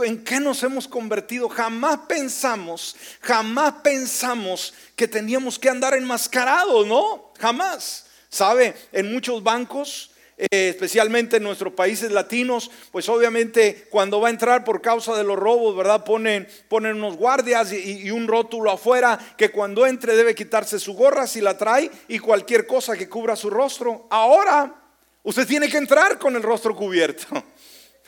[0.00, 1.48] ¿En qué nos hemos convertido?
[1.48, 7.32] Jamás pensamos, jamás pensamos que teníamos que andar enmascarados, ¿no?
[7.38, 8.06] Jamás.
[8.28, 8.74] ¿Sabe?
[8.92, 14.64] En muchos bancos, eh, especialmente en nuestros países latinos, pues obviamente cuando va a entrar
[14.64, 16.04] por causa de los robos, ¿verdad?
[16.04, 20.94] Ponen, ponen unos guardias y, y, un rótulo afuera que cuando entre debe quitarse su
[20.94, 24.06] gorra si la trae y cualquier cosa que cubra su rostro.
[24.08, 24.74] Ahora,
[25.22, 27.26] usted tiene que entrar con el rostro cubierto.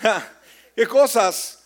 [0.74, 1.63] ¿Qué cosas?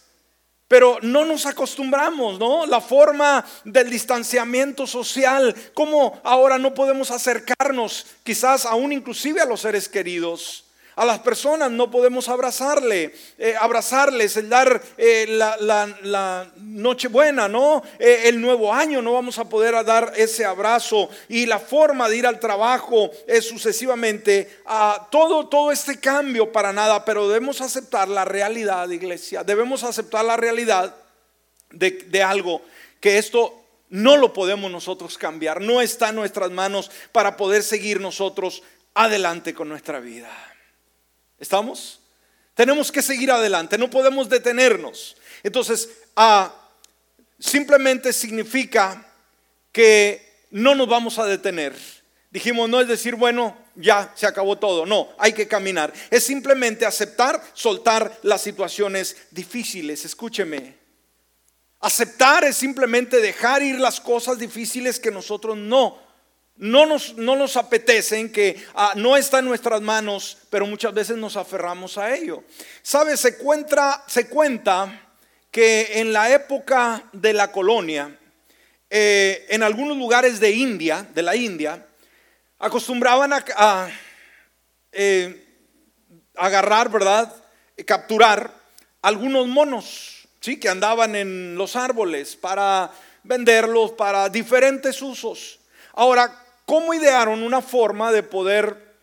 [0.68, 2.66] Pero no nos acostumbramos, ¿no?
[2.66, 9.62] La forma del distanciamiento social, cómo ahora no podemos acercarnos quizás aún inclusive a los
[9.62, 10.67] seres queridos
[10.98, 15.56] a las personas no podemos abrazarle, eh, abrazarles, el dar eh, la,
[16.02, 17.84] la, noche buena, ¿no?
[18.00, 22.16] Eh, el nuevo año no vamos a poder dar ese abrazo y la forma de
[22.16, 28.08] ir al trabajo es sucesivamente a todo, todo este cambio para nada, pero debemos aceptar
[28.08, 30.96] la realidad, iglesia, debemos aceptar la realidad
[31.70, 32.61] de, de algo
[32.98, 33.54] que esto
[33.88, 39.54] no lo podemos nosotros cambiar, no está en nuestras manos para poder seguir nosotros adelante
[39.54, 40.47] con nuestra vida.
[41.38, 42.01] ¿Estamos?
[42.55, 45.16] Tenemos que seguir adelante, no podemos detenernos.
[45.42, 45.88] Entonces,
[47.38, 49.07] simplemente significa
[49.70, 51.74] que no nos vamos a detener.
[52.31, 54.85] Dijimos, no es decir, bueno, ya se acabó todo.
[54.85, 55.92] No, hay que caminar.
[56.11, 60.05] Es simplemente aceptar, soltar las situaciones difíciles.
[60.05, 60.77] Escúcheme.
[61.81, 65.96] Aceptar es simplemente dejar ir las cosas difíciles que nosotros no,
[66.59, 71.16] no nos, no nos apetecen, que ah, no está en nuestras manos, pero muchas veces
[71.16, 72.42] nos aferramos a ello.
[72.83, 73.16] ¿Sabe?
[73.16, 75.09] Se, cuenta, se cuenta
[75.51, 78.16] que en la época de la colonia,
[78.90, 81.87] eh, en algunos lugares de India, de la India,
[82.59, 83.88] acostumbraban a,
[84.90, 85.44] eh,
[86.35, 87.33] agarrar, ¿verdad?
[87.87, 88.53] Capturar
[89.01, 90.59] algunos monos, ¿sí?
[90.59, 92.90] Que andaban en los árboles para
[93.23, 95.61] venderlos para diferentes usos.
[95.92, 98.94] Ahora, ¿cómo idearon una forma de poder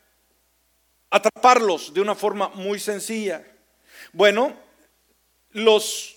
[1.09, 3.43] atraparlos de una forma muy sencilla?
[4.13, 4.55] Bueno,
[5.49, 6.15] los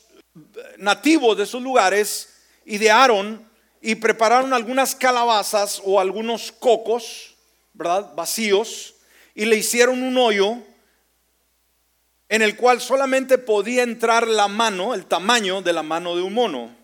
[0.77, 2.35] nativos de esos lugares
[2.67, 3.49] idearon
[3.81, 7.35] y prepararon algunas calabazas o algunos cocos,
[7.73, 8.15] ¿verdad?
[8.15, 8.97] Vacíos,
[9.35, 10.59] y le hicieron un hoyo
[12.29, 16.35] en el cual solamente podía entrar la mano, el tamaño de la mano de un
[16.35, 16.77] mono.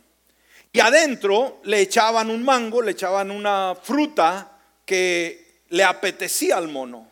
[0.73, 4.53] Y adentro le echaban un mango, le echaban una fruta
[4.85, 7.09] que le apetecía al mono.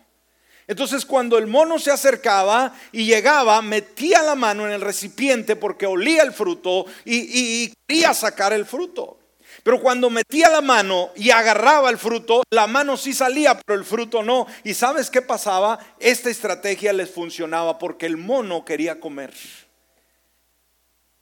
[0.66, 5.86] Entonces cuando el mono se acercaba y llegaba, metía la mano en el recipiente porque
[5.86, 9.18] olía el fruto y, quería sacar el fruto.
[9.62, 13.84] Pero cuando metía la mano y agarraba el fruto, la mano sí salía, pero el
[13.84, 14.46] fruto no.
[14.64, 15.78] ¿Y sabes qué pasaba?
[16.00, 19.34] Esta estrategia les funcionaba porque el mono quería comer.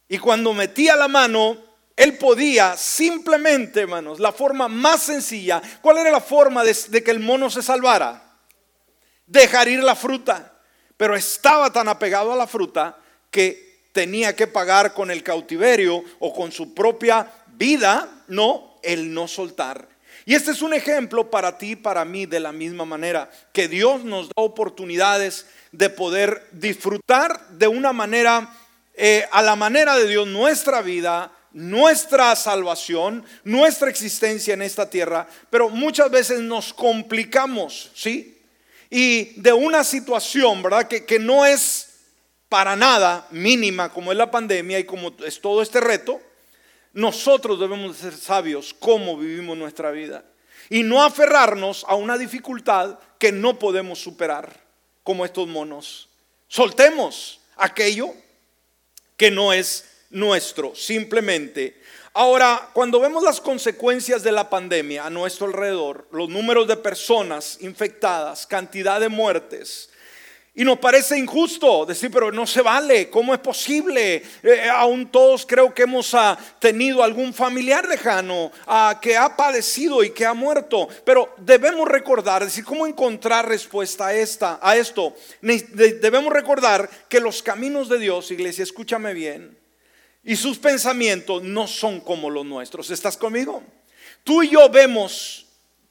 [0.08, 1.58] Y cuando metía la mano,
[2.00, 7.20] él podía simplemente, hermanos, la forma más sencilla, ¿cuál era la forma de, que el
[7.20, 8.38] mono se salvara?
[9.26, 10.50] Dejar ir la fruta.
[10.96, 12.96] Pero estaba tan apegado a la fruta
[13.30, 19.28] que tenía que pagar con el cautiverio o con su propia vida, no el no
[19.28, 19.86] soltar.
[20.24, 23.68] Y este es un ejemplo para ti y para mí de la misma manera, que
[23.68, 28.54] Dios nos da oportunidades de poder disfrutar de una manera,
[28.94, 35.26] eh, a la manera de Dios, nuestra vida, nuestra salvación, nuestra existencia en esta tierra,
[35.50, 38.38] pero muchas veces nos complicamos, ¿sí?
[38.88, 40.88] Y de una situación, ¿verdad?
[40.88, 41.90] Que, que no es
[42.48, 46.20] para nada mínima como es la pandemia y como es todo este reto,
[46.92, 50.24] nosotros debemos ser sabios cómo vivimos nuestra vida
[50.68, 54.60] y no aferrarnos a una dificultad que no podemos superar,
[55.02, 56.08] como estos monos.
[56.48, 58.12] Soltemos aquello
[59.16, 61.80] que no es nuestro, simplemente.
[62.12, 67.58] Ahora, cuando vemos las consecuencias de la pandemia a nuestro alrededor, los números de personas
[67.60, 69.90] infectadas, cantidad de muertes,
[70.52, 74.24] y nos parece injusto decir, pero no se vale, ¿cómo es posible?
[74.42, 80.02] Eh, aún todos creo que hemos ah, tenido algún familiar lejano ah, que ha padecido
[80.02, 85.14] y que ha muerto, pero debemos recordar, decir, ¿cómo encontrar respuesta a, esta, a esto?
[85.40, 89.59] Debemos recordar que los caminos de Dios, iglesia, escúchame bien,
[90.22, 92.90] y sus pensamientos no son como los nuestros.
[92.90, 93.62] ¿Estás conmigo?
[94.24, 95.46] Tú y yo vemos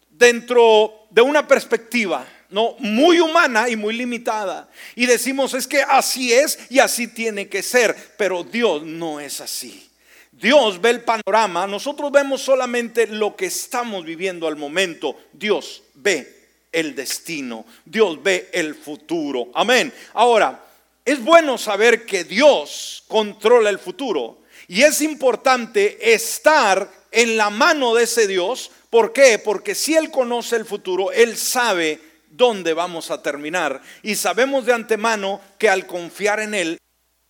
[0.09, 4.69] dentro de una perspectiva no, muy humana y muy limitada.
[4.95, 9.39] Y decimos, es que así es y así tiene que ser, pero Dios no es
[9.41, 9.87] así.
[10.31, 15.15] Dios ve el panorama, nosotros vemos solamente lo que estamos viviendo al momento.
[15.33, 19.49] Dios ve el destino, Dios ve el futuro.
[19.53, 19.93] Amén.
[20.13, 20.65] Ahora,
[21.05, 27.95] es bueno saber que Dios controla el futuro y es importante estar en la mano
[27.95, 28.71] de ese Dios.
[28.89, 29.39] ¿Por qué?
[29.39, 33.81] Porque si Él conoce el futuro, Él sabe dónde vamos a terminar.
[34.03, 36.77] Y sabemos de antemano que al confiar en Él,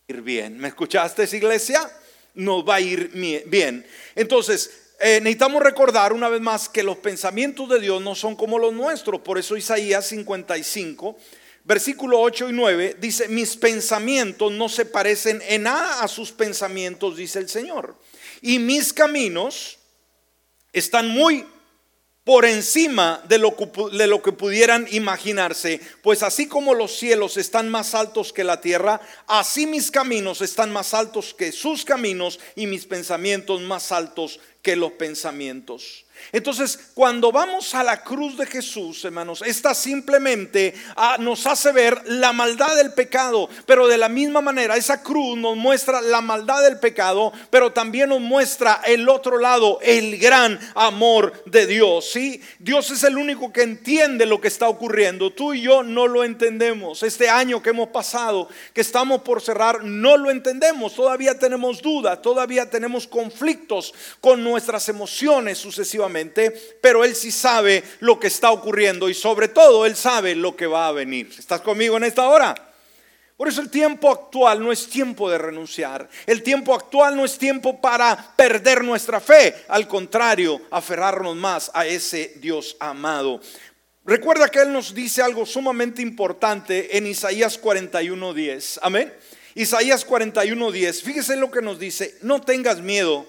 [0.08, 0.58] ir bien.
[0.58, 1.90] ¿Me escuchaste, iglesia?
[2.34, 3.10] Nos va a ir
[3.46, 3.86] bien.
[4.14, 8.58] Entonces, eh, necesitamos recordar una vez más que los pensamientos de Dios no son como
[8.58, 9.22] los nuestros.
[9.22, 11.16] Por eso Isaías 55,
[11.64, 17.16] versículo 8 y 9 dice, mis pensamientos no se parecen en nada a sus pensamientos,
[17.16, 17.96] dice el Señor.
[18.42, 19.78] Y mis caminos
[20.72, 21.46] están muy
[22.24, 23.56] por encima de lo,
[23.92, 25.80] de lo, que, pudieran imaginarse.
[26.02, 30.70] Pues así como los cielos están más altos que la tierra, así mis caminos están
[30.70, 36.04] más altos que sus caminos y mis pensamientos más altos que los pensamientos.
[36.32, 42.02] Entonces, cuando vamos a la cruz de Jesús, hermanos, esta simplemente ah, nos hace ver
[42.06, 46.62] la maldad del pecado, pero de la misma manera, esa cruz nos muestra la maldad
[46.62, 52.10] del pecado, pero también nos muestra el otro lado, el gran amor de Dios.
[52.10, 52.40] ¿sí?
[52.58, 55.32] Dios es el único que entiende lo que está ocurriendo.
[55.32, 57.02] Tú y yo no lo entendemos.
[57.02, 60.94] Este año que hemos pasado, que estamos por cerrar, no lo entendemos.
[60.94, 66.09] Todavía tenemos dudas, todavía tenemos conflictos con nuestras emociones sucesivamente,
[66.80, 70.66] pero Él sí sabe lo que está ocurriendo y sobre todo Él sabe lo que
[70.66, 71.30] va a venir.
[71.38, 72.54] ¿Estás conmigo en esta hora?
[73.40, 76.06] Por eso el tiempo actual no es tiempo de renunciar.
[76.26, 79.64] El tiempo actual no es tiempo para perder nuestra fe.
[79.68, 83.40] Al contrario, aferrarnos más a ese Dios amado.
[84.04, 88.78] Recuerda que Él nos dice algo sumamente importante en Isaías 41:10.
[88.82, 89.10] Amén.
[89.54, 91.02] Isaías 41:10.
[91.02, 92.18] Fíjese lo que nos dice.
[92.20, 93.26] No tengas miedo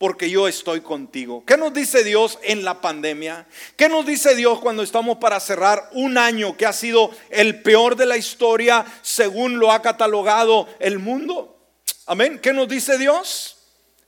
[0.00, 1.44] porque yo estoy contigo.
[1.44, 3.46] ¿Qué nos dice Dios en la pandemia?
[3.76, 7.96] ¿Qué nos dice Dios cuando estamos para cerrar un año que ha sido el peor
[7.96, 11.54] de la historia según lo ha catalogado el mundo?
[12.06, 12.38] Amén.
[12.38, 13.58] ¿Qué nos dice Dios?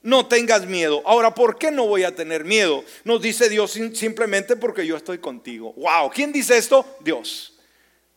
[0.00, 1.02] No tengas miedo.
[1.04, 2.82] Ahora, ¿por qué no voy a tener miedo?
[3.04, 5.74] Nos dice Dios simplemente porque yo estoy contigo.
[5.74, 6.86] Wow, ¿quién dice esto?
[7.00, 7.58] Dios.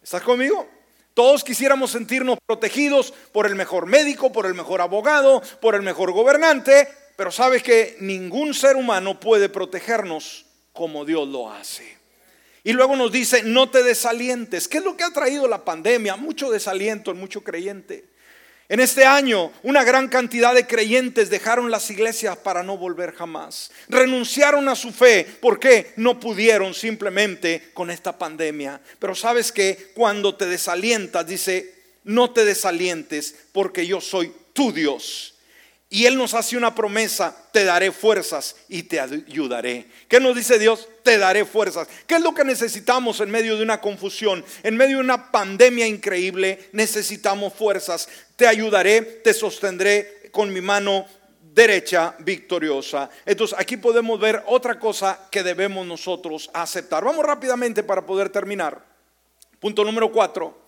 [0.01, 0.65] ¿Estás conmigo?
[1.13, 6.13] Todos quisiéramos sentirnos protegidos por el mejor médico, por el mejor abogado, por el mejor
[6.13, 11.95] gobernante, pero sabes que ningún ser humano puede protegernos como Dios lo hace.
[12.63, 14.67] Y luego nos dice, no te desalientes.
[14.67, 16.15] ¿Qué es lo que ha traído la pandemia?
[16.15, 18.05] Mucho desaliento en mucho creyente.
[18.67, 23.71] En este año, una gran cantidad de creyentes dejaron las iglesias para no volver jamás.
[23.87, 25.27] Renunciaron a su fe.
[25.39, 25.93] ¿Por qué?
[25.97, 28.81] No pudieron simplemente con esta pandemia.
[28.97, 31.71] Pero sabes que cuando te desalientas, dice,
[32.03, 35.34] no te desalientes porque yo soy tu Dios
[35.89, 39.85] y Él nos hace una promesa, te daré fuerzas y te ayudaré.
[40.07, 40.87] ¿Qué nos dice Dios?
[41.03, 41.87] Te daré fuerzas.
[42.07, 44.43] ¿Qué es lo que necesitamos en medio de una confusión?
[44.63, 48.09] En medio de una pandemia increíble, necesitamos fuerzas.
[48.35, 51.05] Te ayudaré, te sostendré con mi mano
[51.53, 53.09] derecha victoriosa.
[53.25, 57.05] Entonces aquí podemos ver otra cosa que debemos nosotros aceptar.
[57.05, 58.83] Vamos rápidamente para poder terminar.
[59.59, 60.64] Punto número cuatro.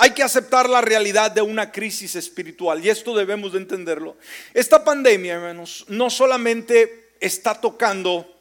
[0.00, 4.16] Hay que aceptar la realidad de una crisis espiritual y esto debemos de entenderlo.
[4.54, 8.40] Esta pandemia, hermanos, no solamente está tocando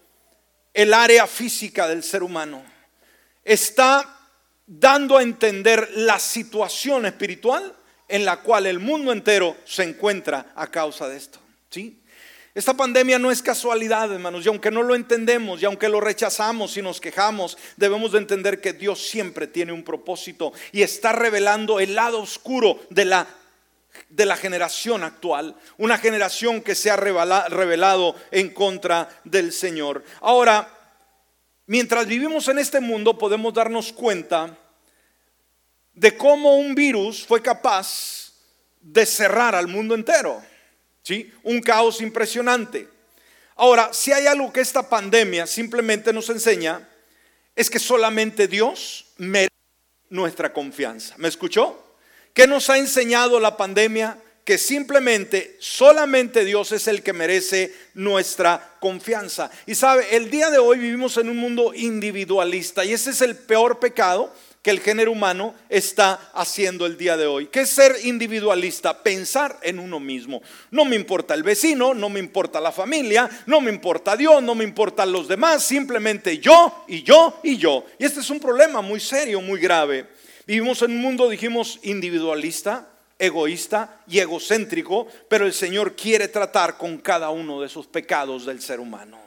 [0.71, 2.63] el área física del ser humano,
[3.43, 4.19] está
[4.67, 7.73] dando a entender la situación espiritual
[8.07, 11.39] en la cual el mundo entero se encuentra a causa de esto.
[11.71, 11.99] ¿Sí?
[12.57, 16.75] Esta pandemia no es casualidad, hermanos, y aunque no lo entendemos, y aunque lo rechazamos
[16.75, 21.79] y nos quejamos, debemos de entender que Dios siempre tiene un propósito y está revelando
[21.79, 23.27] el lado oscuro de la
[24.09, 30.03] de la generación actual, una generación que se ha revelado en contra del Señor.
[30.21, 30.67] Ahora,
[31.67, 34.57] mientras vivimos en este mundo podemos darnos cuenta
[35.93, 38.33] de cómo un virus fue capaz
[38.81, 40.41] de cerrar al mundo entero.
[41.43, 42.87] Un caos impresionante.
[43.55, 46.87] Ahora, si hay algo que esta pandemia simplemente nos enseña,
[47.55, 49.53] es que solamente Dios merece
[50.09, 51.15] nuestra confianza.
[51.17, 51.83] ¿Me escuchó?
[52.33, 54.21] ¿Qué nos ha enseñado la pandemia?
[54.45, 59.49] Que simplemente, solamente Dios es el que merece nuestra confianza.
[59.65, 63.35] Y sabe, el día de hoy vivimos en un mundo individualista y ese es el
[63.35, 67.47] peor pecado que el género humano está haciendo el día de hoy.
[67.47, 69.01] ¿Qué es ser individualista?
[69.01, 70.41] Pensar en uno mismo.
[70.71, 74.55] No me importa el vecino, no me importa la familia, no me importa Dios, no
[74.55, 77.85] me importan los demás, simplemente yo y yo y yo.
[77.97, 80.07] Y este es un problema muy serio, muy grave.
[80.45, 82.89] Vivimos en un mundo, dijimos, individualista,
[83.19, 88.61] egoísta y egocéntrico, pero el Señor quiere tratar con cada uno de esos pecados del
[88.61, 89.19] ser humano.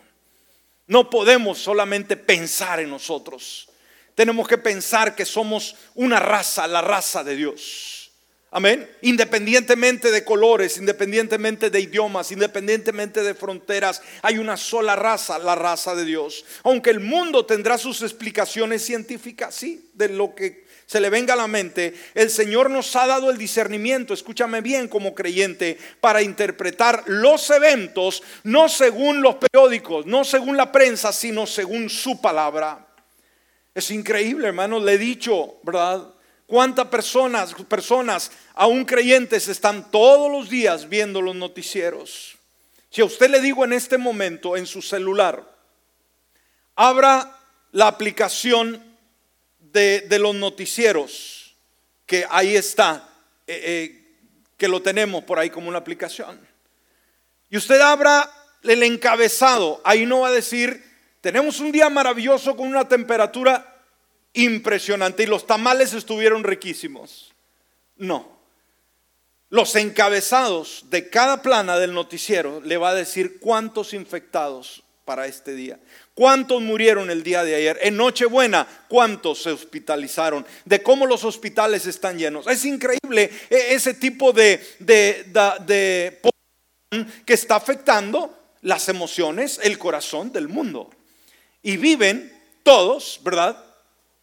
[0.86, 3.69] No podemos solamente pensar en nosotros.
[4.14, 8.00] Tenemos que pensar que somos una raza, la raza de Dios.
[8.52, 8.90] Amén.
[9.02, 15.94] Independientemente de colores, independientemente de idiomas, independientemente de fronteras, hay una sola raza, la raza
[15.94, 16.44] de Dios.
[16.64, 21.36] Aunque el mundo tendrá sus explicaciones científicas, sí, de lo que se le venga a
[21.36, 27.04] la mente, el Señor nos ha dado el discernimiento, escúchame bien como creyente, para interpretar
[27.06, 32.89] los eventos, no según los periódicos, no según la prensa, sino según su palabra.
[33.74, 36.12] Es increíble, hermanos, le he dicho, ¿verdad?
[36.46, 42.36] ¿Cuántas personas, personas, aún creyentes, están todos los días viendo los noticieros?
[42.90, 45.48] Si a usted le digo en este momento en su celular,
[46.74, 47.38] abra
[47.70, 48.84] la aplicación
[49.60, 51.54] de, los noticieros,
[52.04, 53.08] que ahí está,
[53.46, 54.16] eh, eh,
[54.56, 56.40] que lo tenemos por ahí como una aplicación.
[57.48, 58.28] Y usted abra
[58.64, 60.89] el encabezado, ahí no va a decir
[61.20, 63.84] tenemos un día maravilloso con una temperatura
[64.32, 67.32] impresionante y los tamales estuvieron riquísimos.
[67.96, 68.40] No.
[69.48, 75.54] Los encabezados de cada plana del noticiero le va a decir cuántos infectados para este
[75.54, 75.80] día.
[76.14, 77.78] ¿Cuántos murieron el día de ayer?
[77.82, 80.46] En Nochebuena, ¿cuántos se hospitalizaron?
[80.64, 82.46] De cómo los hospitales están llenos.
[82.46, 85.24] Es increíble e, ese tipo de, de,
[85.66, 86.20] de,
[87.24, 90.90] que está afectando las emociones, el corazón del mundo.
[91.62, 92.32] Y viven
[92.62, 93.62] todos, ¿verdad?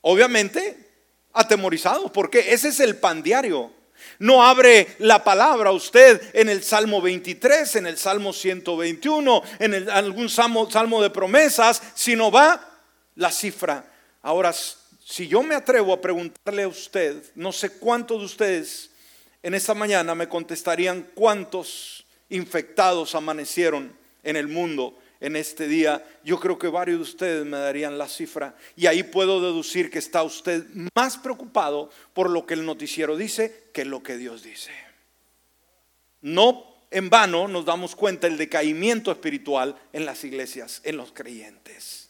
[0.01, 0.87] Obviamente
[1.33, 3.71] atemorizados, porque ese es el pan diario.
[4.19, 9.89] No abre la palabra usted en el Salmo 23, en el Salmo 121, en el,
[9.89, 12.79] algún salmo, salmo de promesas, sino va
[13.15, 13.85] la cifra.
[14.21, 18.89] Ahora, si yo me atrevo a preguntarle a usted, no sé cuántos de ustedes
[19.43, 26.39] en esta mañana me contestarían cuántos infectados amanecieron en el mundo en este día, yo
[26.39, 30.23] creo que varios de ustedes me darían la cifra y ahí puedo deducir que está
[30.23, 30.65] usted
[30.95, 34.71] más preocupado por lo que el noticiero dice que lo que Dios dice.
[36.21, 42.06] No en vano nos damos cuenta del decaimiento espiritual en las iglesias, en los creyentes.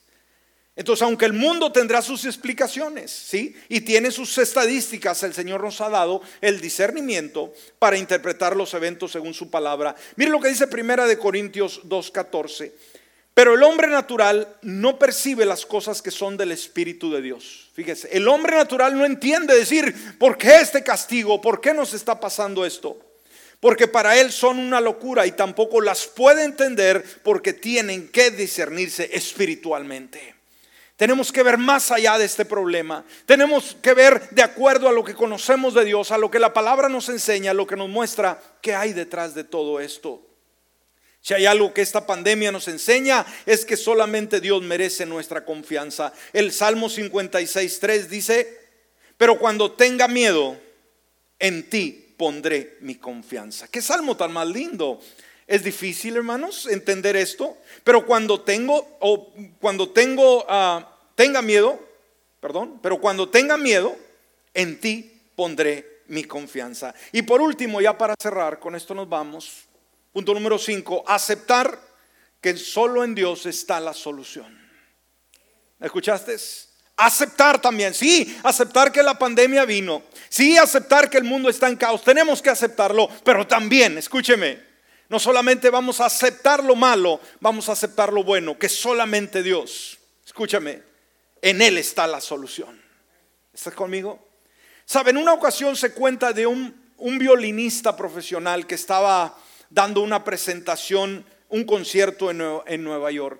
[0.77, 3.55] Entonces, aunque el mundo tendrá sus explicaciones, ¿sí?
[3.67, 9.11] Y tiene sus estadísticas, el Señor nos ha dado el discernimiento para interpretar los eventos
[9.11, 9.95] según su palabra.
[10.17, 12.73] Mire lo que dice Primera de Corintios 2:14.
[13.33, 17.71] Pero el hombre natural no percibe las cosas que son del Espíritu de Dios.
[17.73, 21.41] Fíjese, el hombre natural no entiende decir, ¿por qué este castigo?
[21.41, 22.99] ¿Por qué nos está pasando esto?
[23.59, 29.09] Porque para él son una locura y tampoco las puede entender porque tienen que discernirse
[29.11, 30.36] espiritualmente.
[30.97, 33.05] Tenemos que ver más allá de este problema.
[33.27, 36.53] Tenemos que ver de acuerdo a lo que conocemos de Dios, a lo que la
[36.53, 40.23] palabra nos enseña, a lo que nos muestra qué hay detrás de todo esto.
[41.21, 46.13] Si hay algo que esta pandemia nos enseña es que solamente Dios merece nuestra confianza.
[46.33, 48.59] El Salmo 56.3 dice,
[49.17, 50.57] pero cuando tenga miedo,
[51.37, 53.67] en ti pondré mi confianza.
[53.67, 54.99] Qué salmo tan más lindo.
[55.47, 60.83] Es difícil, hermanos, entender esto, pero cuando tengo o cuando tengo uh,
[61.15, 61.79] tenga miedo,
[62.41, 63.95] perdón, pero cuando tenga miedo,
[64.53, 66.93] en ti pondré mi confianza.
[67.13, 69.63] Y por último, ya para cerrar, con esto nos vamos.
[70.11, 71.79] Punto número 5, aceptar
[72.41, 74.53] que solo en Dios está la solución.
[75.79, 76.35] ¿Me escuchaste?
[76.97, 81.77] Aceptar también, sí, aceptar que la pandemia vino, sí, aceptar que el mundo está en
[81.77, 84.66] caos, tenemos que aceptarlo, pero también, escúcheme,
[85.09, 89.99] no solamente vamos a aceptar lo malo, vamos a aceptar lo bueno, que solamente Dios,
[90.25, 90.81] escúchame,
[91.41, 92.81] en Él está la solución.
[93.53, 94.27] ¿Estás conmigo?
[94.85, 99.37] Sabe, en una ocasión se cuenta de un, violinista profesional que estaba
[99.69, 103.39] dando una presentación, un concierto en Nueva, York.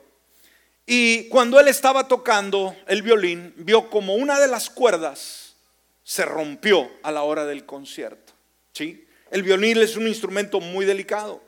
[0.85, 5.55] Y cuando él estaba tocando el violín, vio como una de las cuerdas
[6.03, 8.33] se rompió a la hora del concierto.
[8.71, 9.05] ¿sí?
[9.29, 11.41] El violín es un instrumento muy delicado.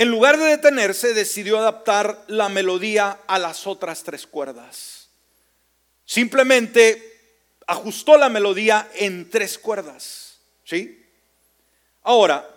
[0.00, 5.10] En lugar de detenerse, decidió adaptar la melodía a las otras tres cuerdas.
[6.06, 7.36] Simplemente
[7.66, 10.38] ajustó la melodía en tres cuerdas.
[10.64, 11.04] ¿Sí?
[12.02, 12.48] Ahora,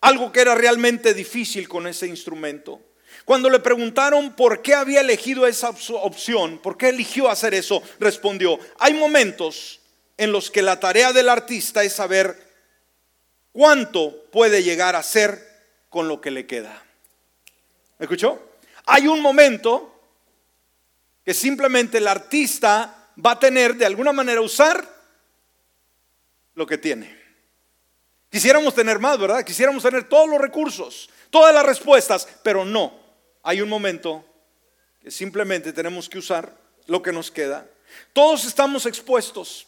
[0.00, 2.80] algo que era realmente difícil con ese instrumento.
[3.24, 8.58] Cuando le preguntaron por qué había elegido esa opción, por qué eligió hacer eso, respondió,
[8.80, 9.78] hay momentos
[10.16, 12.36] en los que la tarea del artista es saber
[13.52, 15.49] cuánto puede llegar a ser
[15.90, 16.82] con lo que le queda.
[17.98, 18.40] ¿Me escuchó?
[18.86, 20.00] Hay un momento
[21.24, 24.88] que simplemente el artista va a tener de alguna manera usar
[26.54, 27.20] lo que tiene.
[28.30, 29.44] Quisiéramos tener más, ¿verdad?
[29.44, 32.98] Quisiéramos tener todos los recursos, todas las respuestas, pero no.
[33.42, 34.24] Hay un momento
[35.02, 36.54] que simplemente tenemos que usar
[36.86, 37.66] lo que nos queda.
[38.12, 39.66] Todos estamos expuestos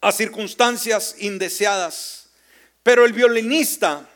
[0.00, 2.30] a circunstancias indeseadas,
[2.82, 4.08] pero el violinista,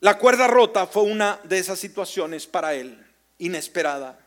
[0.00, 2.98] la cuerda rota fue una de esas situaciones para él,
[3.38, 4.18] inesperada.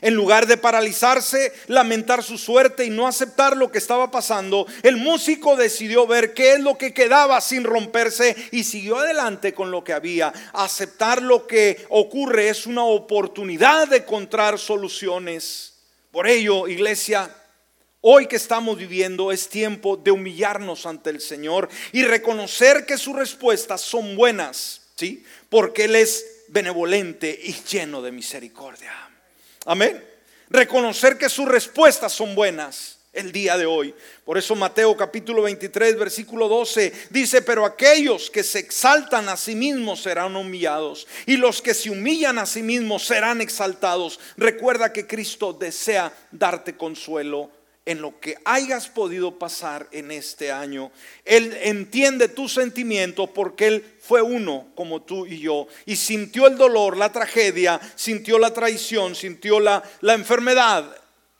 [0.00, 4.96] En lugar de paralizarse, lamentar su suerte y no aceptar lo que estaba pasando, el
[4.96, 9.84] músico decidió ver qué es lo que quedaba sin romperse y siguió adelante con lo
[9.84, 10.32] que había.
[10.52, 15.74] Aceptar lo que ocurre es una oportunidad de encontrar soluciones.
[16.10, 17.34] Por ello, iglesia,
[18.00, 23.16] hoy que estamos viviendo es tiempo de humillarnos ante el Señor y reconocer que sus
[23.16, 25.24] respuestas son buenas, ¿sí?
[25.48, 28.92] Porque Él es benevolente y lleno de misericordia.
[29.66, 30.02] Amén.
[30.50, 33.94] Reconocer que sus respuestas son buenas el día de hoy.
[34.24, 39.54] Por eso Mateo capítulo 23, versículo 12 dice, pero aquellos que se exaltan a sí
[39.54, 44.18] mismos serán humillados y los que se humillan a sí mismos serán exaltados.
[44.36, 47.50] Recuerda que Cristo desea darte consuelo
[47.88, 50.92] en lo que hayas podido pasar en este año.
[51.24, 56.58] Él entiende tu sentimiento porque Él fue uno como tú y yo y sintió el
[56.58, 60.84] dolor, la tragedia, sintió la traición, sintió la, la enfermedad,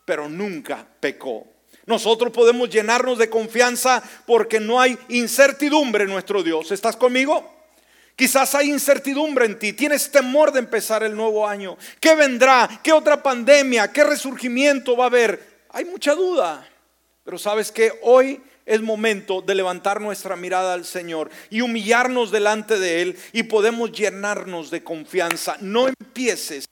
[0.06, 1.46] pero nunca pecó.
[1.84, 6.72] Nosotros podemos llenarnos de confianza porque no hay incertidumbre en nuestro Dios.
[6.72, 7.58] ¿Estás conmigo?
[8.16, 11.76] Quizás hay incertidumbre en ti, tienes temor de empezar el nuevo año.
[12.00, 12.68] ¿Qué vendrá?
[12.82, 13.92] ¿Qué otra pandemia?
[13.92, 15.47] ¿Qué resurgimiento va a haber?
[15.70, 16.68] Hay mucha duda.
[17.24, 22.78] Pero sabes que hoy es momento de levantar nuestra mirada al Señor y humillarnos delante
[22.78, 25.56] de Él y podemos llenarnos de confianza.
[25.60, 26.66] No empieces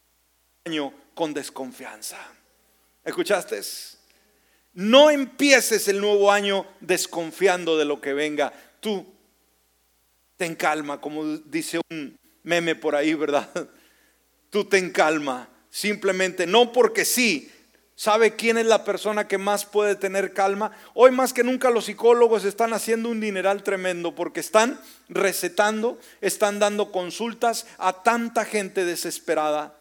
[0.65, 2.19] el año con desconfianza.
[3.05, 3.61] ¿Escuchaste?
[4.75, 8.53] No empieces el nuevo año desconfiando de lo que venga.
[8.81, 9.07] Tú
[10.37, 13.49] ten calma, como dice un meme por ahí, ¿verdad?
[14.51, 17.51] Tú ten calma, simplemente no porque sí.
[17.99, 20.71] ¿Sabe quién es la persona que más puede tener calma?
[20.93, 24.79] Hoy más que nunca los psicólogos están haciendo un dineral tremendo porque están
[25.09, 29.79] recetando, están dando consultas a tanta gente desesperada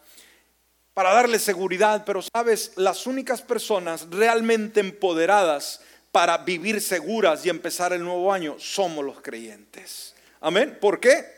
[0.94, 7.92] para darle seguridad, pero sabes, las únicas personas realmente empoderadas para vivir seguras y empezar
[7.92, 10.14] el nuevo año somos los creyentes.
[10.40, 10.78] Amén.
[10.80, 11.35] ¿Por qué?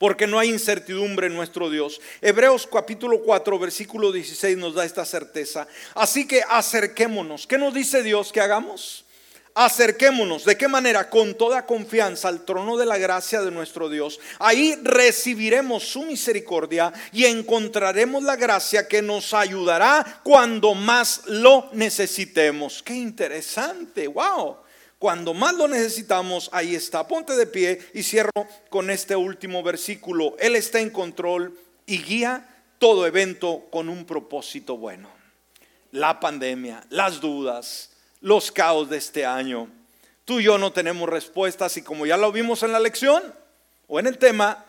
[0.00, 2.00] Porque no hay incertidumbre en nuestro Dios.
[2.22, 5.68] Hebreos capítulo 4, versículo 16 nos da esta certeza.
[5.94, 7.46] Así que acerquémonos.
[7.46, 9.04] ¿Qué nos dice Dios que hagamos?
[9.54, 10.46] Acerquémonos.
[10.46, 11.10] ¿De qué manera?
[11.10, 14.18] Con toda confianza al trono de la gracia de nuestro Dios.
[14.38, 22.82] Ahí recibiremos su misericordia y encontraremos la gracia que nos ayudará cuando más lo necesitemos.
[22.82, 24.08] Qué interesante.
[24.08, 24.69] Wow.
[25.00, 27.08] Cuando más lo necesitamos, ahí está.
[27.08, 30.36] Ponte de pie y cierro con este último versículo.
[30.38, 32.46] Él está en control y guía
[32.78, 35.10] todo evento con un propósito bueno.
[35.90, 39.70] La pandemia, las dudas, los caos de este año.
[40.26, 43.22] Tú y yo no tenemos respuestas y como ya lo vimos en la lección
[43.86, 44.66] o en el tema,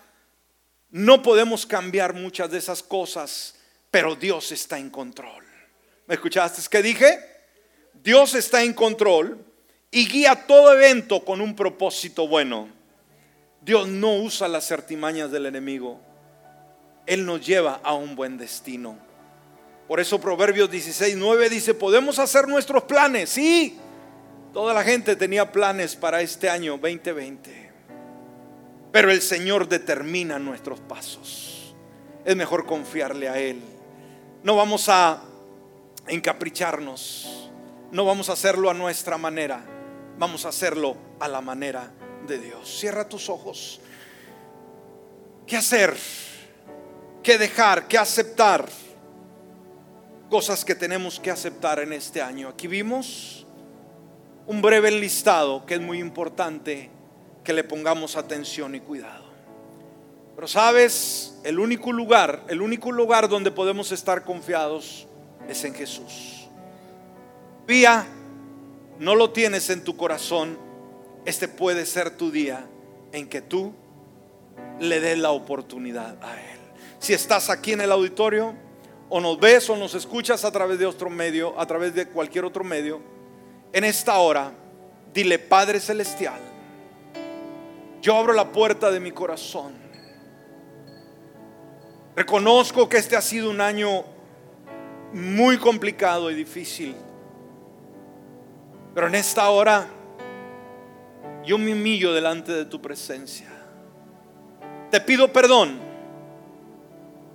[0.91, 3.55] no podemos cambiar muchas de esas cosas,
[3.91, 5.43] pero Dios está en control.
[6.07, 6.61] ¿Me escuchaste?
[6.69, 7.19] ¿Qué dije?
[8.01, 9.51] Dios está en control
[9.92, 12.70] y guía todo evento con un propósito bueno.
[13.62, 16.00] Dios no usa las artimañas del enemigo.
[17.06, 18.98] Él nos lleva a un buen destino.
[19.89, 23.32] Por eso Proverbios 16, 9 dice, podemos hacer nuestros planes.
[23.32, 23.78] Sí,
[24.54, 27.72] toda la gente tenía planes para este año 2020.
[28.94, 31.76] Pero el Señor determina nuestros pasos.
[32.24, 33.60] Es mejor confiarle a Él.
[34.44, 35.22] No vamos a
[36.08, 37.50] encapricharnos.
[37.92, 39.66] No vamos a hacerlo a nuestra manera
[40.22, 41.91] Vamos a hacerlo a la manera
[42.28, 42.78] de Dios.
[42.80, 43.82] Cierra tus ojos.
[45.47, 45.97] ¿Qué hacer?
[47.24, 47.88] ¿Qué dejar?
[47.88, 48.69] ¿Qué aceptar?
[50.30, 52.49] Cosas que tenemos que aceptar en este año.
[52.49, 53.47] Aquí vimos
[54.45, 56.91] un breve enlistado que es muy importante
[57.43, 59.26] que le pongamos atención y cuidado.
[60.36, 65.07] Pero sabes, el único lugar, el único lugar donde podemos estar confiados
[65.49, 66.47] es en Jesús.
[67.65, 68.05] Vía
[69.00, 70.58] no lo tienes en tu corazón,
[71.26, 72.68] este puede ser tu día
[73.12, 73.74] en que tú
[74.80, 76.60] le des la oportunidad a Él.
[77.00, 78.56] Si estás aquí en el auditorio,
[79.10, 82.46] o nos ves o nos escuchas a través de otro medio, a través de cualquier
[82.46, 83.02] otro medio,
[83.74, 84.54] en esta hora,
[85.14, 86.39] dile, Padre Celestial,
[88.02, 89.74] yo abro la puerta de mi corazón.
[92.16, 94.04] Reconozco que este ha sido un año
[95.14, 96.96] muy complicado y difícil.
[98.94, 99.88] Pero en esta hora
[101.46, 103.48] yo me humillo delante de tu presencia.
[104.89, 105.80] Te pido perdón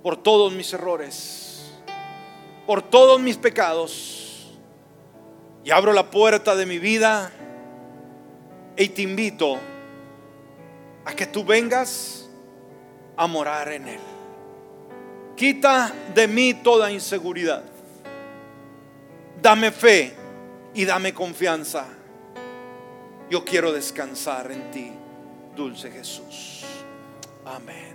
[0.03, 1.71] por todos mis errores,
[2.65, 4.55] por todos mis pecados.
[5.63, 7.31] Y abro la puerta de mi vida
[8.77, 9.57] y te invito
[11.03, 12.29] a que tú vengas
[13.17, 13.99] a morar en Él.
[15.35, 17.63] Quita de mí toda inseguridad.
[19.41, 20.16] Dame fe
[20.77, 21.87] y dame confianza.
[23.31, 24.91] Yo quiero descansar en ti,
[25.55, 26.63] dulce Jesús.
[27.45, 27.86] Amén.